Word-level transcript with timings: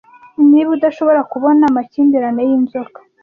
Niba 0.49 0.69
udashobora 0.77 1.19
kubona 1.31 1.61
amakimbirane 1.69 2.41
y'inzoka 2.49 2.99